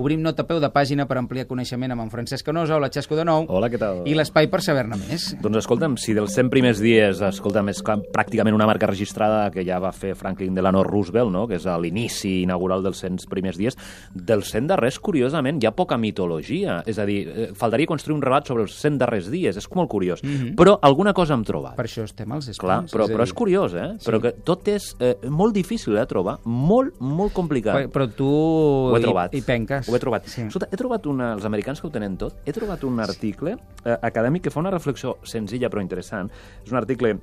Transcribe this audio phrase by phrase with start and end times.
[0.00, 3.12] Obrim nota a peu de pàgina per ampliar coneixement amb en Francesc Canosa, hola Xesco
[3.12, 3.98] de nou, Hola, què tal?
[4.08, 5.26] i l'espai per saber-ne més.
[5.44, 9.60] Doncs escolta'm, si dels 100 primers dies, escolta'm, és clar, pràcticament una marca registrada que
[9.68, 11.42] ja va fer Franklin Delano Roosevelt, no?
[11.50, 13.76] que és a l'inici inaugural dels 100 primers dies,
[14.16, 16.78] dels 100 darrers, curiosament, hi ha poca mitologia.
[16.88, 19.90] És a dir, eh, faltaria construir un relat sobre els 100 darrers dies, és molt
[19.92, 20.24] curiós.
[20.24, 20.54] Mm -hmm.
[20.56, 21.76] Però alguna cosa hem trobat.
[21.76, 22.56] Per això estem als espais.
[22.64, 23.92] Clar, però, però és curiós, eh?
[23.98, 24.08] Sí.
[24.10, 27.74] Però que tot és eh, molt difícil de trobar, molt, molt complicat.
[27.76, 29.34] Però, però tu Ho he hi- trobat.
[29.34, 29.81] hi, penques.
[29.88, 30.26] Ho he trobat.
[30.30, 30.46] Sí.
[30.46, 33.96] Escolta, he trobat una, els americans que ho tenen tot, he trobat un article eh,
[33.96, 36.30] acadèmic que fa una reflexió senzilla però interessant.
[36.64, 37.14] És un article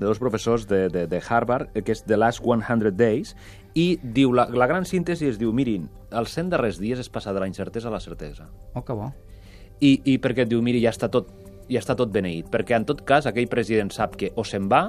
[0.00, 3.34] de dos professors de, de, de Harvard, eh, que és The Last 100 Days,
[3.74, 7.34] i diu, la, la gran síntesi es diu, mirin, els 100 darrers dies és passar
[7.36, 8.48] de la incertesa a la certesa.
[8.74, 9.12] Oh, que bo.
[9.80, 11.30] I, i perquè et diu, miri, ja està tot
[11.70, 14.88] ja està tot beneït, perquè en tot cas aquell president sap que o se'n va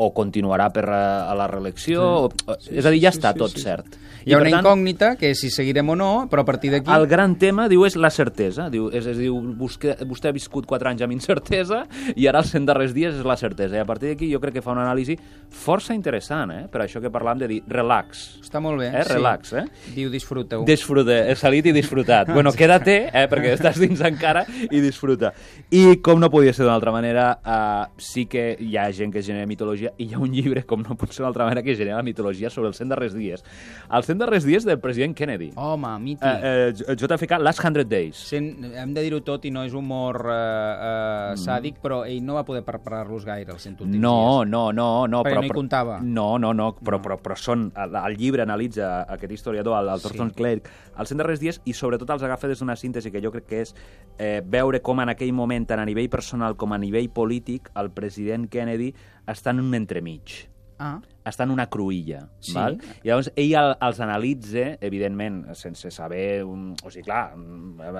[0.00, 2.46] o continuarà per a, a la reelecció, sí.
[2.46, 3.64] o, és a dir, ja sí, està sí, tot sí.
[3.66, 3.98] cert.
[4.24, 6.90] Hi ha una tant, incògnita, que és si seguirem o no, però a partir d'aquí...
[6.92, 8.68] el gran tema, diu, és la certesa.
[8.72, 11.82] Diu, és, és, diu, vostè, vostè ha viscut 4 anys amb incertesa
[12.14, 13.78] i ara els 100 darrers dies és la certesa.
[13.78, 15.16] I a partir d'aquí jo crec que fa una anàlisi
[15.50, 16.66] força interessant, eh?
[16.70, 18.26] per això que parlam de dir relax.
[18.44, 18.90] Està molt bé.
[18.92, 19.04] Eh?
[19.08, 19.64] Relax, eh?
[19.96, 20.66] Diu, disfruta-ho.
[20.68, 22.30] Disfruta, he salit i disfrutat.
[22.36, 25.32] bueno, quédate, eh, perquè estàs dins encara, i disfruta.
[25.72, 29.24] I com no podia ser d'una altra manera, uh, sí que hi ha gent que
[29.24, 31.74] genera mitologia, i hi ha un llibre, com no pot ser d'una altra manera, que
[31.76, 33.44] genera mitologia sobre els 100 darrers dies.
[33.90, 35.50] Els 100 darrers dies del president Kennedy.
[35.56, 36.24] Home, mític.
[36.24, 38.16] Eh, eh, JFK, Last 100 Days.
[38.30, 42.34] Sent, hem de dir-ho tot i no és humor eh, eh, sàdic, però ell no
[42.38, 44.00] va poder preparar-los gaire els 100 últims Mm.
[44.00, 44.50] No, dies.
[44.50, 45.22] no, no, no.
[45.24, 45.98] Perquè però, no hi comptava.
[46.02, 47.70] No, no, no, però, però, però són...
[47.76, 50.36] El, el llibre analitza aquest historiador, el, el Thornton Sí.
[50.36, 50.68] Clerc,
[51.00, 53.60] els 100 darrers dies i sobretot els agafa des d'una síntesi que jo crec que
[53.64, 53.74] és
[54.18, 57.90] eh, veure com en aquell moment, tant a nivell personal com a nivell polític, el
[57.90, 58.92] president Kennedy
[59.30, 60.50] està en un entremig
[60.80, 60.96] Ah,
[61.28, 62.22] està en una cruïlla.
[62.40, 62.54] Sí.
[62.56, 62.78] Val?
[63.04, 66.40] I llavors ell el, els analitza, evidentment, sense saber...
[66.48, 67.34] Un, o sigui, clar,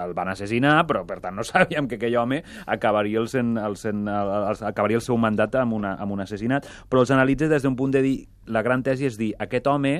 [0.01, 3.77] el van assassinar, però per tant no sabíem que aquell home acabaria el, sen, el,
[3.77, 7.53] sen, el, el, acabaria el seu mandat amb, una, amb un assassinat, però els analitza
[7.53, 8.19] des d'un punt de dir...
[8.51, 9.93] La gran tesi és dir, aquest home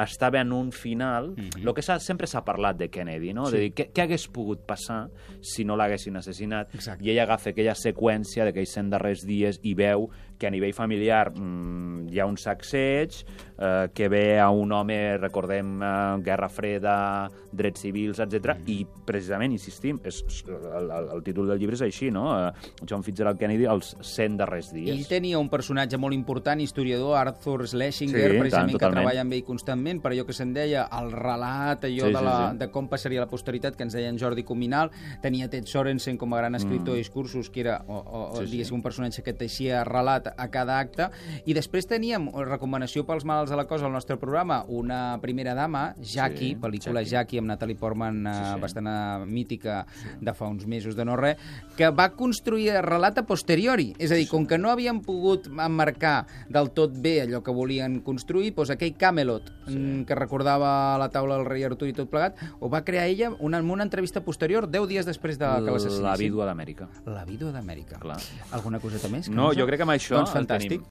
[0.00, 1.68] estava en un final, mm -hmm.
[1.68, 3.46] el que sempre s'ha parlat de Kennedy, no?
[3.46, 3.52] Sí.
[3.52, 5.08] de dir, què, què hagués pogut passar
[5.40, 6.74] si no l'haguessin assassinat?
[6.74, 7.04] Exacte.
[7.04, 10.10] I ell agafa aquella seqüència d'aquells 100 darrers dies i veu
[10.42, 13.14] que a nivell familiar mm, hi ha un sacseig,
[13.62, 18.56] eh, que ve a un home, recordem, eh, Guerra Freda, drets civils, etc.
[18.58, 18.72] Mm.
[18.74, 22.24] I precisament, insistim, és, el, el, el títol del llibre és així, no?
[22.34, 24.90] Eh, John Fitzgerald Kennedy, els 100 darrers dies.
[24.90, 29.38] Ell tenia un personatge molt important, historiador, Arthur Schlesinger, Sí, precisament, tant, que treballa amb
[29.38, 32.58] ell constantment, per allò que se'n deia el relat, allò Sí, de, sí, la, sí.
[32.64, 34.90] de com passaria la posteritat, que ens deia en Jordi Cominal,
[35.22, 36.98] tenia Ted Sorensen com a gran escriptor mm.
[36.98, 38.56] de discursos, que era, o, o, o Sí, sí.
[38.56, 41.08] diguéssim, un personatge que teixia relat a cada acte,
[41.46, 45.94] i després teníem, recomanació pels malalts de la cosa al nostre programa, una primera dama,
[46.00, 47.10] Jackie, Sí, pel·lícula Jackie.
[47.12, 48.60] Jackie, amb Natalie Portman, eh, Sí, sí.
[48.60, 49.86] bastant eh, mítica
[50.20, 51.36] de fa uns mesos de no res,
[51.76, 53.94] que va construir relat a posteriori.
[53.98, 58.00] És a dir, com que no havien pogut emmarcar del tot bé allò que volien
[58.00, 60.04] construir, doncs aquell Camelot, sí.
[60.06, 63.58] que recordava la taula del rei Artur i tot plegat, ho va crear ella una,
[63.58, 66.02] en una entrevista posterior, 10 dies després de que l'assassinessin.
[66.04, 66.88] La vídua d'Amèrica.
[67.06, 67.98] La vídua d'Amèrica.
[68.52, 69.28] Alguna coseta més?
[69.28, 69.60] No, Cansa?
[69.60, 70.80] jo crec que amb això Doncs fantàstic.